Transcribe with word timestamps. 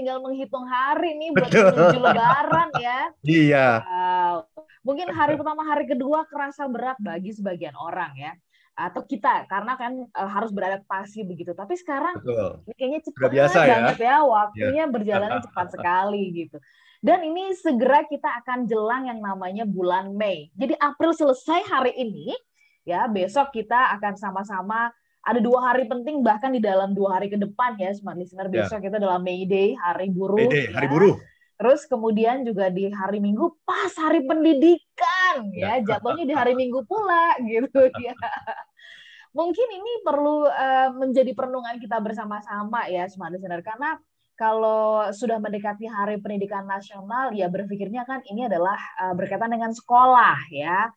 tinggal 0.00 0.24
menghitung 0.24 0.64
hari 0.64 1.12
nih 1.20 1.28
buat 1.36 1.52
menuju 1.52 2.00
Lebaran 2.00 2.68
ya. 2.80 3.00
Iya. 3.20 3.68
Wow. 3.84 4.36
Mungkin 4.80 5.12
hari 5.12 5.36
pertama, 5.36 5.60
hari 5.68 5.84
kedua 5.84 6.24
kerasa 6.24 6.64
berat 6.64 6.96
bagi 7.04 7.36
sebagian 7.36 7.76
orang 7.76 8.16
ya 8.16 8.32
atau 8.80 9.04
kita 9.04 9.44
karena 9.44 9.76
kan 9.76 9.92
uh, 10.08 10.30
harus 10.32 10.48
beradaptasi 10.56 11.28
begitu. 11.28 11.52
Tapi 11.52 11.76
sekarang 11.76 12.16
Betul. 12.24 12.64
ini 12.64 12.74
kayaknya 12.80 13.00
cepat 13.04 13.28
biasa 13.28 13.58
ya. 13.60 13.68
banget 13.68 13.98
ya, 14.00 14.16
waktunya 14.24 14.84
berjalan 14.88 15.32
cepat 15.44 15.66
sekali 15.76 16.24
gitu. 16.32 16.56
Dan 17.04 17.24
ini 17.24 17.52
segera 17.56 18.04
kita 18.08 18.40
akan 18.44 18.64
jelang 18.64 19.08
yang 19.08 19.20
namanya 19.20 19.68
bulan 19.68 20.16
Mei. 20.16 20.48
Jadi 20.56 20.76
April 20.80 21.12
selesai 21.12 21.60
hari 21.68 21.92
ini, 21.96 22.32
ya 22.88 23.04
besok 23.08 23.52
kita 23.52 23.92
akan 24.00 24.16
sama-sama 24.16 24.92
ada 25.20 25.40
dua 25.40 25.72
hari 25.72 25.84
penting 25.84 26.24
bahkan 26.24 26.48
di 26.48 26.60
dalam 26.64 26.96
dua 26.96 27.20
hari 27.20 27.28
ke 27.28 27.36
depan 27.36 27.76
ya 27.76 27.92
smart 27.92 28.16
listener 28.16 28.48
Ya. 28.48 28.64
besok 28.64 28.80
kita 28.80 28.96
adalah 28.96 29.20
May 29.20 29.44
Day 29.44 29.76
hari 29.76 30.08
buruh 30.08 30.48
Pede, 30.48 30.72
hari 30.72 30.88
ya. 30.88 30.92
buruh. 30.92 31.16
terus 31.60 31.84
kemudian 31.84 32.40
juga 32.42 32.72
di 32.72 32.88
hari 32.88 33.20
Minggu 33.20 33.52
pas 33.68 33.92
hari 34.00 34.24
pendidikan 34.24 35.44
ya 35.52 35.76
jatuhnya 35.84 36.24
di 36.24 36.32
hari 36.32 36.56
Minggu 36.56 36.88
pula 36.88 37.36
gitu 37.52 37.84
ya 38.00 38.16
mungkin 39.30 39.68
ini 39.70 39.92
perlu 40.02 40.48
eh, 40.48 40.88
menjadi 40.96 41.30
perenungan 41.36 41.76
kita 41.78 42.00
bersama-sama 42.00 42.88
ya 42.90 43.06
smart 43.06 43.36
listener 43.36 43.60
karena 43.62 44.00
kalau 44.34 45.04
sudah 45.12 45.36
mendekati 45.36 45.84
Hari 45.84 46.16
Pendidikan 46.24 46.64
Nasional, 46.64 47.28
ya 47.36 47.52
berpikirnya 47.52 48.08
kan 48.08 48.24
ini 48.24 48.48
adalah 48.48 48.80
eh, 48.96 49.12
berkaitan 49.12 49.52
dengan 49.52 49.68
sekolah 49.68 50.48
ya. 50.48 50.88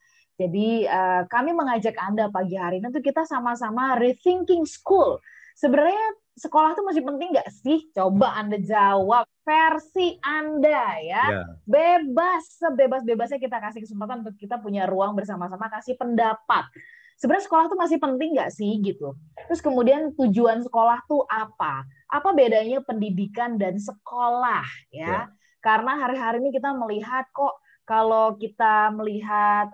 Jadi 0.44 0.84
eh, 0.84 1.22
kami 1.32 1.56
mengajak 1.56 1.96
Anda 1.96 2.28
pagi 2.28 2.60
hari 2.60 2.84
ini 2.84 2.92
untuk 2.92 3.06
kita 3.06 3.24
sama-sama 3.24 3.96
rethinking 3.96 4.68
school. 4.68 5.24
Sebenarnya 5.56 6.20
sekolah 6.36 6.76
itu 6.76 6.84
masih 6.84 7.04
penting 7.06 7.30
nggak 7.32 7.50
sih? 7.64 7.88
Coba 7.96 8.36
Anda 8.36 8.60
jawab 8.60 9.24
versi 9.48 10.20
Anda 10.20 11.00
ya. 11.00 11.24
Ya. 11.32 11.44
Bebas, 11.64 12.60
sebebas-bebasnya 12.60 13.40
kita 13.40 13.58
kasih 13.64 13.88
kesempatan 13.88 14.26
untuk 14.26 14.36
kita 14.36 14.59
punya 14.59 14.84
ruang 14.84 15.16
bersama-sama 15.16 15.72
kasih 15.72 15.95
pendapat. 15.95 16.67
Sebenarnya 17.16 17.45
sekolah 17.48 17.72
itu 17.72 17.78
masih 17.80 17.98
penting 18.04 18.30
nggak 18.36 18.52
sih 18.52 18.72
gitu? 18.84 19.16
Terus 19.48 19.62
kemudian 19.64 20.12
tujuan 20.17 20.60
sekolah 20.66 21.06
tuh 21.08 21.23
apa? 21.30 21.88
Apa 22.12 22.36
bedanya 22.36 22.84
pendidikan 22.84 23.56
dan 23.56 23.80
sekolah 23.80 24.66
ya? 24.92 25.08
Ya. 25.08 25.22
Karena 25.64 25.95
hari-hari 25.95 26.44
ini 26.44 26.52
kita 26.52 26.76
melihat 26.76 27.23
kok 27.32 27.62
kalau 27.84 28.36
kita 28.39 28.92
melihat 28.95 29.67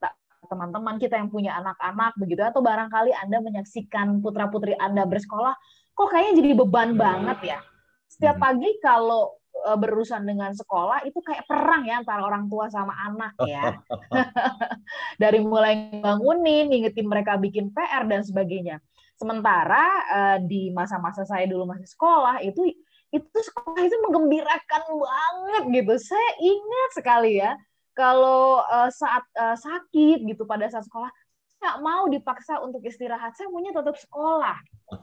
ta- 0.00 0.16
teman-teman 0.46 0.96
kita 0.96 1.18
yang 1.18 1.28
punya 1.28 1.58
anak-anak 1.58 2.14
begitu 2.16 2.40
atau 2.40 2.62
barangkali 2.62 3.10
Anda 3.12 3.42
menyaksikan 3.42 4.22
putra-putri 4.22 4.78
Anda 4.78 5.02
bersekolah 5.04 5.52
kok 5.96 6.08
kayaknya 6.12 6.32
jadi 6.44 6.50
beban 6.54 6.94
banget 6.94 7.56
ya. 7.56 7.58
Setiap 8.06 8.38
Mhm. 8.38 8.44
pagi 8.44 8.70
kalau 8.78 9.34
eh, 9.56 9.78
berurusan 9.80 10.22
dengan 10.28 10.52
sekolah 10.52 11.02
itu 11.08 11.18
kayak 11.24 11.48
perang 11.48 11.88
ya 11.88 12.04
antara 12.04 12.22
orang 12.22 12.46
tua 12.46 12.68
sama 12.68 12.92
anak 13.08 13.34
ya. 13.42 13.74
Dari 15.22 15.40
mulai 15.40 15.96
bangunin, 15.98 16.68
ngingetin 16.70 17.08
mereka 17.08 17.40
bikin 17.40 17.72
PR 17.72 18.04
dan 18.04 18.22
sebagainya. 18.22 18.78
Sementara 19.16 19.84
eh, 20.12 20.38
di 20.44 20.68
masa-masa 20.70 21.24
saya 21.24 21.48
dulu 21.48 21.64
masih 21.72 21.88
sekolah 21.88 22.44
itu 22.44 22.68
itu 23.14 23.38
sekolah 23.38 23.82
itu 23.86 23.96
menggembirakan 24.06 24.82
banget 24.90 25.62
gitu. 25.82 25.94
Saya 26.02 26.30
ingat 26.42 26.90
sekali 26.98 27.38
ya 27.38 27.54
kalau 27.96 28.60
eh, 28.60 28.90
saat 28.92 29.24
eh, 29.32 29.56
sakit 29.56 30.26
gitu 30.28 30.44
pada 30.44 30.68
saat 30.68 30.84
sekolah 30.84 31.08
saya 31.56 31.56
nggak 31.56 31.80
mau 31.80 32.04
dipaksa 32.12 32.60
untuk 32.60 32.84
istirahat. 32.84 33.32
Saya 33.38 33.48
maunya 33.48 33.72
tetap 33.72 33.96
sekolah. 33.96 34.56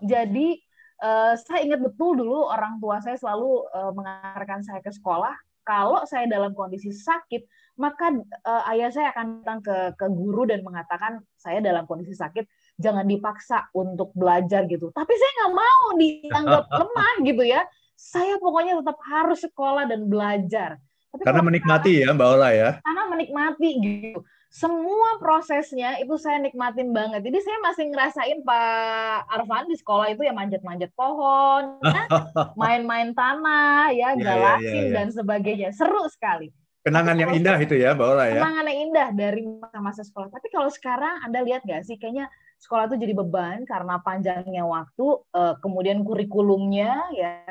Jadi 0.05 0.61
eh, 1.01 1.33
saya 1.41 1.59
ingat 1.65 1.81
betul 1.81 2.19
dulu 2.19 2.45
orang 2.45 2.77
tua 2.77 3.01
saya 3.01 3.17
selalu 3.17 3.65
eh, 3.73 3.91
mengantarkan 3.95 4.61
saya 4.61 4.79
ke 4.83 4.93
sekolah. 4.93 5.33
Kalau 5.63 6.03
saya 6.03 6.27
dalam 6.27 6.51
kondisi 6.51 6.91
sakit, 6.91 7.47
maka 7.79 8.13
eh, 8.21 8.71
ayah 8.75 8.91
saya 8.91 9.15
akan 9.15 9.41
datang 9.41 9.59
ke 9.63 9.77
ke 9.97 10.05
guru 10.11 10.43
dan 10.45 10.61
mengatakan 10.61 11.23
saya 11.39 11.63
dalam 11.63 11.87
kondisi 11.89 12.13
sakit 12.13 12.45
jangan 12.77 13.05
dipaksa 13.07 13.71
untuk 13.73 14.13
belajar 14.13 14.69
gitu. 14.69 14.93
Tapi 14.93 15.13
saya 15.15 15.31
nggak 15.41 15.53
mau 15.57 15.85
dianggap 15.97 16.63
lemah 16.83 17.15
gitu 17.25 17.43
ya. 17.47 17.61
Saya 18.03 18.35
pokoknya 18.35 18.83
tetap 18.83 18.99
harus 19.07 19.39
sekolah 19.39 19.87
dan 19.87 20.11
belajar. 20.11 20.75
Tapi 21.15 21.23
Karena 21.23 21.39
menikmati 21.45 22.03
ya 22.03 22.11
Mbak 22.11 22.29
Ola 22.35 22.49
ya. 22.51 22.69
karena 22.83 23.03
menikmati 23.07 23.69
gitu. 23.79 24.19
Semua 24.53 25.17
prosesnya 25.17 25.97
itu 25.97 26.13
saya 26.19 26.37
nikmatin 26.37 26.93
banget. 26.93 27.25
Jadi 27.25 27.39
saya 27.41 27.57
masih 27.63 27.89
ngerasain 27.89 28.39
Pak 28.45 29.25
Arfan 29.29 29.65
di 29.65 29.77
sekolah 29.79 30.13
itu 30.13 30.21
ya 30.21 30.33
manjat-manjat 30.35 30.93
pohon, 30.93 31.81
ya, 31.81 32.05
main-main 32.61 33.17
tanah, 33.17 33.89
ya, 33.89 34.13
Iya, 34.13 34.19
iya, 34.19 34.21
galasin 34.21 34.69
iya, 34.69 34.83
iya. 34.85 34.93
dan 34.93 35.07
sebagainya. 35.09 35.69
Seru 35.73 36.05
sekali. 36.05 36.53
Kenangan 36.85 37.17
yang 37.17 37.31
indah 37.33 37.57
itu 37.57 37.79
ya 37.79 37.97
Mbak 37.97 38.07
Ola 38.13 38.25
ya. 38.29 38.41
Kenangan 38.43 38.65
yang 38.69 38.79
indah 38.91 39.09
dari 39.15 39.41
masa-masa 39.41 40.01
sekolah. 40.05 40.29
Tapi 40.29 40.47
kalau 40.53 40.69
sekarang 40.69 41.23
Anda 41.25 41.41
lihat 41.41 41.65
nggak 41.65 41.81
sih, 41.87 41.97
kayaknya 41.97 42.29
sekolah 42.61 42.93
itu 42.93 43.09
jadi 43.09 43.13
beban 43.17 43.65
karena 43.65 44.01
panjangnya 44.05 44.69
waktu, 44.69 45.05
eh, 45.33 45.55
kemudian 45.65 46.05
kurikulumnya, 46.05 47.09
ya, 47.17 47.41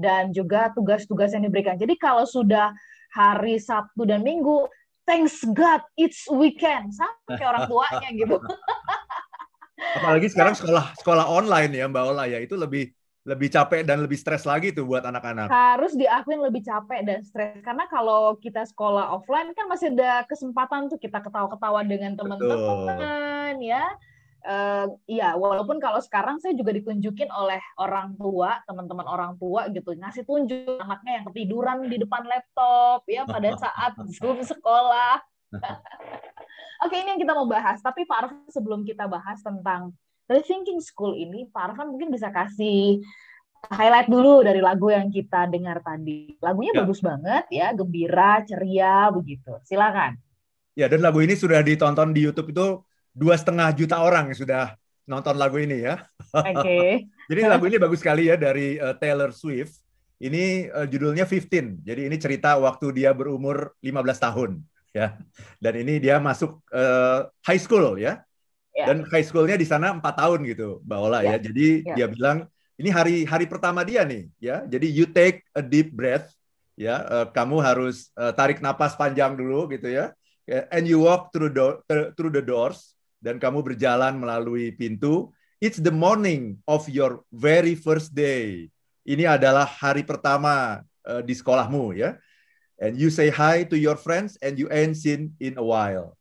dan 0.00 0.32
juga 0.32 0.72
tugas-tugas 0.72 1.36
yang 1.36 1.44
diberikan. 1.44 1.76
Jadi 1.76 2.00
kalau 2.00 2.24
sudah 2.24 2.72
hari 3.12 3.60
Sabtu 3.60 4.08
dan 4.08 4.24
Minggu, 4.24 4.64
thanks 5.04 5.44
God 5.52 5.84
it's 6.00 6.24
weekend, 6.32 6.96
sama 6.96 7.12
kayak 7.36 7.48
orang 7.52 7.64
tuanya 7.68 8.08
gitu. 8.16 8.36
Apalagi 10.00 10.28
sekarang 10.32 10.56
sekolah 10.56 10.96
sekolah 11.00 11.24
online 11.28 11.72
ya 11.72 11.88
Mbak 11.88 12.04
Ola 12.12 12.24
ya 12.28 12.40
itu 12.40 12.56
lebih 12.56 12.92
lebih 13.28 13.52
capek 13.52 13.84
dan 13.84 14.00
lebih 14.00 14.16
stres 14.16 14.48
lagi 14.48 14.72
tuh 14.72 14.88
buat 14.88 15.04
anak-anak. 15.04 15.52
Harus 15.52 15.92
diakuin 15.92 16.40
lebih 16.40 16.64
capek 16.64 17.04
dan 17.04 17.20
stres 17.20 17.60
karena 17.60 17.84
kalau 17.92 18.36
kita 18.40 18.64
sekolah 18.64 19.12
offline 19.12 19.52
kan 19.52 19.68
masih 19.68 19.92
ada 19.92 20.24
kesempatan 20.24 20.88
tuh 20.88 20.96
kita 20.96 21.20
ketawa-ketawa 21.20 21.84
dengan 21.84 22.16
teman-teman 22.16 23.60
ya. 23.60 23.84
Eh, 24.40 24.86
Iya, 25.06 25.36
walaupun 25.36 25.76
kalau 25.76 26.00
sekarang 26.00 26.40
saya 26.40 26.56
juga 26.56 26.72
ditunjukin 26.72 27.28
oleh 27.28 27.60
orang 27.76 28.16
tua, 28.16 28.62
teman-teman 28.64 29.04
orang 29.04 29.32
tua 29.36 29.68
gitu, 29.68 29.92
ngasih 29.92 30.24
tunjuk 30.24 30.80
anaknya 30.80 31.20
yang 31.20 31.24
ketiduran 31.28 31.76
di 31.84 31.96
depan 31.98 32.24
laptop 32.24 33.04
ya 33.04 33.28
pada 33.28 33.50
saat 33.62 33.92
Zoom 34.08 34.40
sekolah. 34.40 35.20
Oke, 36.80 36.96
ini 36.96 37.12
yang 37.12 37.20
kita 37.20 37.36
mau 37.36 37.44
bahas. 37.44 37.84
Tapi 37.84 38.08
Pak 38.08 38.16
Arfan 38.24 38.48
sebelum 38.48 38.80
kita 38.88 39.04
bahas 39.04 39.44
tentang 39.44 39.92
rethinking 40.24 40.80
school 40.80 41.12
ini, 41.12 41.44
Pak 41.52 41.74
Arfan 41.74 41.92
mungkin 41.92 42.08
bisa 42.08 42.32
kasih 42.32 43.04
highlight 43.68 44.08
dulu 44.08 44.40
dari 44.40 44.64
lagu 44.64 44.88
yang 44.88 45.12
kita 45.12 45.44
dengar 45.52 45.84
tadi. 45.84 46.32
Lagunya 46.40 46.72
Ya. 46.72 46.80
bagus 46.80 47.04
banget 47.04 47.44
ya, 47.52 47.76
gembira, 47.76 48.40
ceria 48.48 49.12
begitu. 49.12 49.52
Silakan. 49.68 50.16
Ya 50.72 50.88
dan 50.88 51.04
lagu 51.04 51.20
ini 51.20 51.36
sudah 51.36 51.60
ditonton 51.60 52.16
di 52.16 52.24
YouTube 52.24 52.56
itu 52.56 52.80
dua 53.10 53.34
setengah 53.36 53.70
juta 53.74 53.98
orang 54.00 54.30
yang 54.30 54.38
sudah 54.38 54.64
nonton 55.06 55.34
lagu 55.34 55.58
ini 55.58 55.82
ya. 55.82 56.06
Oke. 56.30 57.06
Jadi 57.30 57.40
lagu 57.46 57.64
ini 57.66 57.78
bagus 57.78 57.98
sekali 58.02 58.30
ya 58.30 58.38
dari 58.38 58.78
eh, 58.78 58.94
Taylor 58.98 59.34
Swift. 59.34 59.74
Ini 60.20 60.70
eh, 60.70 60.86
judulnya 60.86 61.26
15. 61.26 61.82
Jadi 61.82 62.06
ini 62.06 62.16
cerita 62.20 62.54
waktu 62.60 62.94
dia 62.94 63.10
berumur 63.10 63.74
15 63.82 64.18
tahun 64.22 64.50
ya. 64.94 65.18
Dan 65.58 65.74
ini 65.82 65.98
dia 65.98 66.22
masuk 66.22 66.62
eh, 66.70 67.26
high 67.46 67.58
school 67.60 67.98
ya. 67.98 68.22
Ya. 68.70 68.86
Dan 68.86 69.02
high 69.10 69.26
schoolnya 69.26 69.58
di 69.58 69.66
sana 69.66 69.90
empat 69.90 70.14
tahun 70.14 70.46
gitu, 70.46 70.78
Mbak 70.86 70.98
Ola 71.02 71.18
ya. 71.26 71.34
Ya. 71.34 71.36
Jadi 71.42 71.66
Ya. 71.82 71.94
dia 71.98 72.06
bilang 72.06 72.38
ini 72.78 72.88
hari 72.88 73.14
hari 73.26 73.50
pertama 73.50 73.82
dia 73.82 74.06
nih 74.06 74.30
ya. 74.38 74.62
Jadi 74.64 74.86
you 74.94 75.10
take 75.10 75.42
a 75.58 75.60
deep 75.62 75.90
breath 75.90 76.30
ya. 76.78 77.02
Eh, 77.02 77.26
kamu 77.34 77.58
harus 77.58 78.14
eh, 78.14 78.30
tarik 78.38 78.62
napas 78.62 78.94
panjang 78.94 79.34
dulu 79.34 79.66
gitu 79.74 79.90
ya. 79.90 80.14
And 80.70 80.82
you 80.86 81.02
walk 81.06 81.30
through 81.30 81.50
do- 81.54 81.78
through 82.18 82.34
the 82.34 82.42
doors 82.42 82.94
dan 83.20 83.36
kamu 83.36 83.60
berjalan 83.60 84.16
melalui 84.16 84.72
pintu. 84.74 85.30
It's 85.60 85.76
the 85.76 85.92
morning 85.92 86.64
of 86.64 86.88
your 86.88 87.20
very 87.28 87.76
first 87.76 88.16
day. 88.16 88.72
Ini 89.04 89.28
adalah 89.28 89.68
hari 89.68 90.02
pertama 90.02 90.80
eh, 91.04 91.20
di 91.20 91.36
sekolahmu 91.36 92.00
ya. 92.00 92.16
And 92.80 92.96
you 92.96 93.12
say 93.12 93.28
hi 93.28 93.68
to 93.68 93.76
your 93.76 94.00
friends 94.00 94.40
and 94.40 94.56
you 94.56 94.72
ain't 94.72 94.96
seen 94.96 95.36
in 95.36 95.60
a 95.60 95.64
while. 95.64 96.16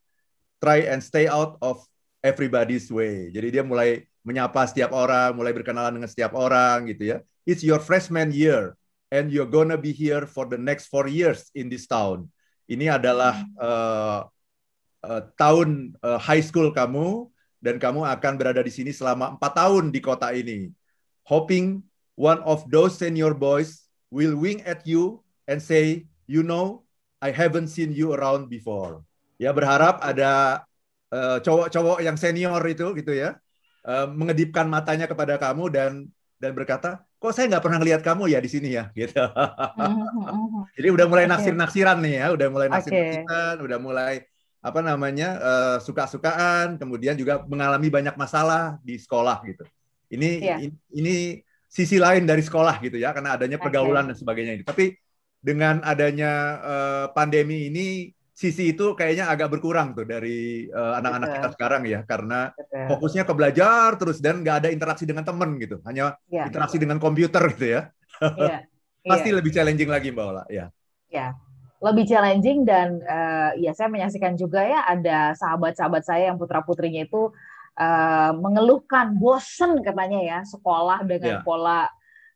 Try 0.59 0.83
and 0.91 0.99
stay 0.99 1.31
out 1.31 1.55
of 1.63 1.79
everybody's 2.19 2.91
way. 2.91 3.31
Jadi 3.31 3.47
dia 3.55 3.63
mulai 3.63 4.03
menyapa 4.27 4.67
setiap 4.67 4.91
orang, 4.91 5.31
mulai 5.39 5.55
berkenalan 5.55 5.95
dengan 5.95 6.11
setiap 6.11 6.35
orang 6.35 6.91
gitu 6.91 7.15
ya. 7.15 7.17
It's 7.47 7.63
your 7.63 7.79
freshman 7.79 8.35
year 8.35 8.75
and 9.07 9.31
you're 9.31 9.47
gonna 9.47 9.79
be 9.79 9.95
here 9.95 10.27
for 10.27 10.51
the 10.51 10.59
next 10.59 10.91
four 10.91 11.07
years 11.07 11.47
in 11.55 11.71
this 11.71 11.87
town. 11.87 12.27
Ini 12.67 12.91
adalah 12.91 13.39
eh, 13.39 14.19
eh, 15.05 15.21
tahun 15.35 15.95
eh, 15.99 16.19
high 16.19 16.43
school 16.43 16.71
kamu 16.71 17.27
dan 17.59 17.75
kamu 17.75 18.07
akan 18.07 18.33
berada 18.39 18.63
di 18.63 18.71
sini 18.71 18.95
selama 18.95 19.35
empat 19.35 19.51
tahun 19.55 19.91
di 19.91 19.99
kota 19.99 20.31
ini. 20.31 20.71
Hoping 21.27 21.83
one 22.15 22.39
of 22.47 22.65
those 22.71 22.95
senior 22.95 23.35
boys 23.35 23.87
will 24.09 24.35
wing 24.35 24.63
at 24.65 24.83
you 24.87 25.21
and 25.45 25.59
say, 25.59 26.07
you 26.25 26.41
know, 26.41 26.87
I 27.19 27.35
haven't 27.35 27.69
seen 27.69 27.91
you 27.91 28.15
around 28.15 28.47
before. 28.47 29.03
Ya 29.39 29.51
berharap 29.51 29.99
ada 30.03 30.63
eh, 31.11 31.37
cowok-cowok 31.43 31.99
yang 32.03 32.15
senior 32.15 32.59
itu 32.67 32.95
gitu 32.95 33.11
ya 33.15 33.39
eh, 33.87 34.07
mengedipkan 34.07 34.67
matanya 34.67 35.07
kepada 35.07 35.35
kamu 35.39 35.71
dan 35.71 35.91
dan 36.39 36.55
berkata, 36.55 37.03
kok 37.19 37.35
saya 37.35 37.51
nggak 37.51 37.63
pernah 37.67 37.83
lihat 37.83 37.99
kamu 37.99 38.31
ya 38.31 38.39
di 38.39 38.47
sini 38.47 38.71
ya 38.71 38.87
gitu. 38.95 39.19
Jadi 40.79 40.87
udah 40.87 41.05
mulai 41.11 41.27
naksir-naksiran 41.27 41.99
nih 41.99 42.13
ya, 42.23 42.25
udah 42.31 42.47
mulai 42.47 42.67
naksir-naksiran, 42.71 43.59
udah 43.59 43.77
mulai 43.83 44.23
apa 44.59 44.79
namanya 44.83 45.29
uh, 45.39 45.77
suka-sukaan, 45.79 46.75
kemudian 46.75 47.15
juga 47.15 47.43
mengalami 47.47 47.87
banyak 47.87 48.15
masalah 48.19 48.75
di 48.83 48.99
sekolah 48.99 49.39
gitu. 49.47 49.63
Ini 50.11 50.29
yeah. 50.43 50.59
ini, 50.59 50.75
ini 50.91 51.15
sisi 51.69 51.95
lain 51.95 52.27
dari 52.27 52.43
sekolah 52.43 52.81
gitu 52.83 52.99
ya, 52.99 53.15
karena 53.15 53.39
adanya 53.39 53.55
pergaulan 53.55 54.07
okay. 54.07 54.09
dan 54.11 54.17
sebagainya 54.19 54.53
ini. 54.59 54.63
Tapi 54.67 54.85
dengan 55.39 55.79
adanya 55.87 56.31
uh, 56.59 57.05
pandemi 57.15 57.71
ini 57.71 58.11
sisi 58.39 58.71
itu 58.71 58.95
kayaknya 58.95 59.27
agak 59.27 59.51
berkurang 59.51 59.91
tuh 59.91 60.07
dari 60.07 60.63
uh, 60.71 60.95
anak-anak 60.95 61.29
kita 61.35 61.49
sekarang 61.59 61.83
ya 61.83 62.07
karena 62.07 62.55
Betul. 62.55 62.87
fokusnya 62.95 63.23
ke 63.27 63.33
belajar 63.35 63.99
terus 63.99 64.23
dan 64.23 64.39
nggak 64.39 64.63
ada 64.63 64.69
interaksi 64.71 65.03
dengan 65.03 65.27
teman 65.27 65.59
gitu 65.59 65.83
hanya 65.83 66.15
ya. 66.31 66.47
interaksi 66.47 66.79
dengan 66.79 67.03
komputer 67.03 67.43
gitu 67.51 67.67
ya 67.67 67.81
ya. 68.39 68.63
pasti 69.11 69.35
ya. 69.35 69.43
lebih 69.43 69.51
challenging 69.51 69.91
lagi 69.91 70.15
mbak 70.15 70.23
Ola 70.23 70.43
ya 70.47 70.71
ya 71.11 71.35
lebih 71.79 72.03
challenging 72.11 72.67
dan 72.67 72.99
uh, 73.07 73.55
ya 73.55 73.71
saya 73.71 73.87
menyaksikan 73.87 74.35
juga 74.35 74.59
ya 74.59 74.83
ada 74.83 75.31
sahabat-sahabat 75.39 76.03
saya 76.03 76.31
yang 76.31 76.35
putra 76.35 76.59
putrinya 76.59 77.07
itu 77.07 77.31
uh, 77.79 78.31
mengeluhkan 78.35 79.15
bosen 79.15 79.79
katanya 79.79 80.19
ya 80.19 80.39
sekolah 80.43 81.07
dengan 81.07 81.39
ya. 81.39 81.43
pola 81.47 81.87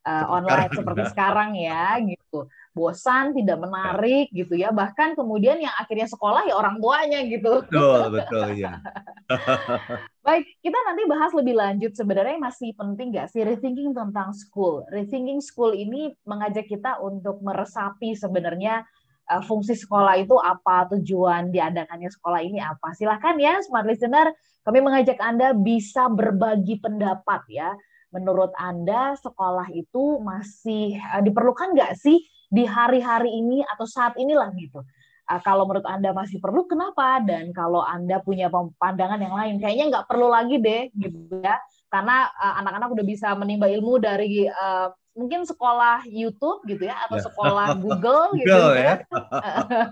uh, 0.08 0.26
online 0.32 0.72
sekarang, 0.72 0.80
seperti 0.80 1.02
ya. 1.04 1.10
sekarang 1.12 1.50
ya 1.60 1.84
gitu 2.08 2.40
bosan, 2.74 3.38
tidak 3.38 3.62
menarik 3.62 4.28
ya. 4.34 4.38
gitu 4.44 4.54
ya. 4.58 4.70
Bahkan 4.74 5.14
kemudian 5.14 5.62
yang 5.62 5.74
akhirnya 5.78 6.10
sekolah 6.10 6.50
ya 6.50 6.58
orang 6.58 6.82
tuanya 6.82 7.22
gitu. 7.30 7.64
Betul, 7.70 8.02
betul 8.10 8.48
ya. 8.58 8.82
Baik, 10.26 10.46
kita 10.66 10.78
nanti 10.90 11.02
bahas 11.06 11.32
lebih 11.38 11.56
lanjut 11.56 11.94
sebenarnya 11.94 12.42
masih 12.42 12.74
penting 12.74 13.14
nggak 13.14 13.30
sih 13.30 13.46
rethinking 13.46 13.94
tentang 13.94 14.34
school. 14.34 14.84
Rethinking 14.90 15.40
school 15.40 15.72
ini 15.72 16.18
mengajak 16.26 16.66
kita 16.66 16.98
untuk 17.00 17.40
meresapi 17.46 18.18
sebenarnya 18.18 18.84
uh, 19.30 19.44
fungsi 19.44 19.78
sekolah 19.78 20.20
itu 20.20 20.36
apa, 20.40 20.90
tujuan 20.96 21.52
diadakannya 21.54 22.10
sekolah 22.12 22.40
ini 22.44 22.60
apa. 22.60 22.92
Silahkan 22.98 23.36
ya 23.40 23.60
smart 23.64 23.88
listener, 23.88 24.32
kami 24.64 24.80
mengajak 24.84 25.20
Anda 25.20 25.52
bisa 25.56 26.08
berbagi 26.12 26.80
pendapat 26.80 27.44
ya. 27.52 27.72
Menurut 28.14 28.54
Anda 28.60 29.18
sekolah 29.18 29.74
itu 29.74 30.22
masih 30.22 31.00
uh, 31.00 31.22
diperlukan 31.24 31.74
nggak 31.74 31.98
sih 31.98 32.22
di 32.54 32.64
hari-hari 32.68 33.34
ini 33.34 33.66
atau 33.66 33.90
saat 33.90 34.14
inilah 34.22 34.54
gitu. 34.54 34.86
Uh, 35.24 35.40
kalau 35.42 35.66
menurut 35.66 35.88
Anda 35.88 36.12
masih 36.14 36.38
perlu, 36.38 36.68
kenapa? 36.70 37.24
Dan 37.24 37.56
kalau 37.56 37.82
Anda 37.82 38.20
punya 38.22 38.52
pandangan 38.54 39.18
yang 39.18 39.34
lain, 39.34 39.56
kayaknya 39.58 39.86
nggak 39.90 40.06
perlu 40.06 40.28
lagi 40.30 40.60
deh, 40.60 40.92
gitu 40.94 41.42
ya. 41.42 41.58
Karena 41.90 42.30
uh, 42.30 42.60
anak-anak 42.62 42.90
udah 42.92 43.06
bisa 43.06 43.32
menimba 43.34 43.66
ilmu 43.72 43.98
dari 43.98 44.46
uh, 44.46 44.94
mungkin 45.14 45.46
sekolah 45.46 46.06
YouTube 46.10 46.66
gitu 46.66 46.90
ya, 46.90 46.98
atau 47.08 47.18
ya. 47.18 47.24
sekolah 47.26 47.68
Google, 47.84 48.38
gitu 48.38 48.50
Google, 48.50 48.74
ya. 48.78 48.94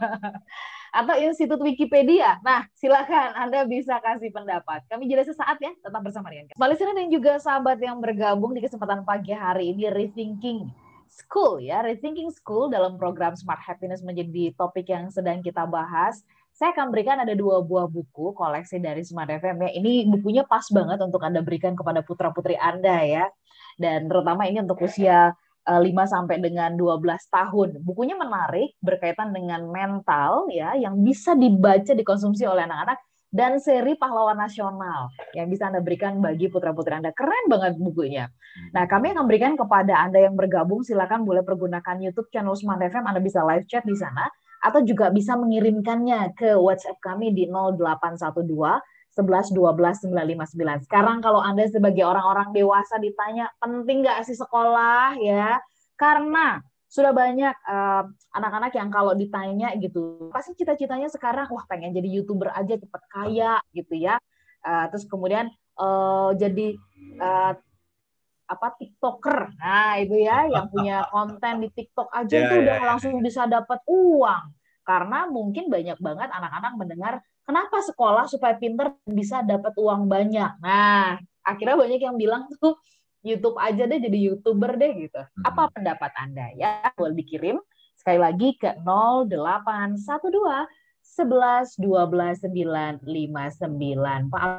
atau 0.99 1.15
Institut 1.15 1.61
Wikipedia. 1.63 2.41
Nah, 2.43 2.67
silakan 2.75 3.31
Anda 3.39 3.63
bisa 3.63 3.97
kasih 4.03 4.33
pendapat. 4.35 4.83
Kami 4.91 5.07
jeda 5.07 5.23
sesaat 5.23 5.57
ya, 5.63 5.71
tetap 5.71 6.01
bersama 6.03 6.27
dengan 6.27 6.51
kami. 6.51 6.59
dan 6.75 7.07
juga 7.07 7.39
sahabat 7.39 7.79
yang 7.79 8.03
bergabung 8.03 8.51
di 8.51 8.59
kesempatan 8.59 9.07
pagi 9.07 9.31
hari 9.31 9.71
ini 9.71 9.87
Rethinking 9.87 10.67
school 11.11 11.59
ya, 11.59 11.83
rethinking 11.83 12.31
school 12.31 12.71
dalam 12.71 12.95
program 12.95 13.35
Smart 13.35 13.59
Happiness 13.59 13.99
menjadi 13.99 14.55
topik 14.55 14.87
yang 14.87 15.11
sedang 15.11 15.43
kita 15.43 15.67
bahas. 15.67 16.23
Saya 16.51 16.75
akan 16.77 16.93
berikan 16.93 17.17
ada 17.17 17.33
dua 17.33 17.63
buah 17.63 17.87
buku 17.89 18.35
koleksi 18.37 18.77
dari 18.77 19.01
Smart 19.01 19.31
FM 19.31 19.65
ya. 19.65 19.69
Ini 19.75 20.05
bukunya 20.11 20.43
pas 20.45 20.67
banget 20.69 20.99
untuk 21.01 21.23
Anda 21.23 21.41
berikan 21.41 21.73
kepada 21.73 22.05
putra-putri 22.05 22.59
Anda 22.59 23.01
ya. 23.07 23.25
Dan 23.79 24.11
terutama 24.11 24.45
ini 24.45 24.61
untuk 24.61 24.83
usia 24.85 25.33
5 25.65 25.83
eh, 25.85 26.07
sampai 26.09 26.37
dengan 26.41 26.73
12 26.73 27.01
tahun. 27.29 27.69
Bukunya 27.81 28.17
menarik 28.17 28.75
berkaitan 28.81 29.29
dengan 29.31 29.65
mental 29.69 30.49
ya 30.49 30.73
yang 30.77 30.97
bisa 31.01 31.37
dibaca 31.37 31.93
dikonsumsi 31.93 32.45
oleh 32.49 32.65
anak-anak 32.65 32.97
dan 33.31 33.63
seri 33.63 33.95
pahlawan 33.95 34.35
nasional 34.35 35.07
yang 35.31 35.47
bisa 35.47 35.71
Anda 35.71 35.79
berikan 35.79 36.19
bagi 36.19 36.51
putra-putri 36.51 36.99
Anda. 36.99 37.15
Keren 37.15 37.47
banget 37.47 37.79
bukunya. 37.79 38.27
Nah, 38.75 38.83
kami 38.91 39.15
akan 39.15 39.23
berikan 39.23 39.55
kepada 39.55 40.03
Anda 40.03 40.27
yang 40.27 40.35
bergabung, 40.35 40.83
silakan 40.83 41.23
boleh 41.23 41.39
pergunakan 41.47 41.95
YouTube 42.03 42.27
channel 42.27 42.59
Smart 42.59 42.83
FM, 42.83 43.07
Anda 43.07 43.23
bisa 43.23 43.39
live 43.47 43.63
chat 43.71 43.87
di 43.87 43.95
sana, 43.95 44.27
atau 44.61 44.79
juga 44.85 45.09
bisa 45.09 45.33
mengirimkannya 45.33 46.37
ke 46.37 46.53
WhatsApp 46.53 47.01
kami 47.01 47.33
di 47.33 47.49
0812 47.49 48.45
11 49.11 49.51
12 49.51 50.07
959. 50.07 50.87
Sekarang 50.87 51.19
kalau 51.19 51.43
Anda 51.43 51.67
sebagai 51.67 52.07
orang-orang 52.07 52.55
dewasa 52.55 52.95
ditanya, 53.01 53.51
penting 53.59 54.05
nggak 54.05 54.23
sih 54.23 54.37
sekolah 54.39 55.19
ya? 55.19 55.59
Karena 55.99 56.63
sudah 56.91 57.15
banyak 57.15 57.55
eh, 57.55 58.03
anak-anak 58.35 58.75
yang 58.75 58.91
kalau 58.91 59.15
ditanya 59.15 59.71
gitu 59.79 60.27
pasti 60.35 60.59
cita-citanya 60.59 61.07
sekarang 61.07 61.47
wah 61.47 61.63
pengen 61.63 61.95
jadi 61.95 62.19
youtuber 62.19 62.51
aja 62.51 62.75
cepet 62.75 63.01
kaya 63.07 63.63
gitu 63.71 63.95
ya 63.95 64.19
uh, 64.67 64.85
terus 64.91 65.07
kemudian 65.07 65.47
uh, 65.79 66.35
jadi 66.35 66.75
uh, 67.15 67.55
apa 68.51 68.75
tiktoker 68.75 69.55
nah 69.55 69.95
itu 69.95 70.19
ya 70.19 70.51
yang 70.51 70.67
punya 70.67 71.07
konten 71.15 71.63
di 71.63 71.69
tiktok 71.71 72.11
aja 72.11 72.35
yeah, 72.35 72.43
itu 72.43 72.55
udah 72.67 72.77
yeah. 72.77 72.87
langsung 72.91 73.13
bisa 73.23 73.47
dapat 73.47 73.79
uang 73.87 74.43
karena 74.83 75.19
mungkin 75.31 75.71
banyak 75.71 75.95
banget 76.03 76.29
anak-anak 76.35 76.73
mendengar 76.75 77.13
kenapa 77.47 77.79
sekolah 77.79 78.27
supaya 78.27 78.59
pinter 78.59 78.91
bisa 79.07 79.39
dapat 79.39 79.71
uang 79.79 80.11
banyak 80.11 80.51
nah 80.59 81.15
akhirnya 81.47 81.79
banyak 81.79 82.01
yang 82.03 82.19
bilang 82.19 82.51
tuh 82.59 82.75
YouTube 83.21 83.57
aja 83.61 83.85
deh 83.85 84.01
jadi 84.01 84.17
YouTuber 84.29 84.81
deh 84.81 84.91
gitu. 85.07 85.21
Hmm. 85.21 85.43
Apa 85.45 85.69
pendapat 85.69 86.11
Anda 86.17 86.49
ya? 86.57 86.89
Boleh 86.97 87.13
dikirim 87.13 87.57
sekali 87.93 88.17
lagi 88.17 88.57
ke 88.57 88.81
0812 88.81 90.01
11 91.01 91.77
12 91.77 92.49
959. 92.49 94.33
Pak 94.33 94.49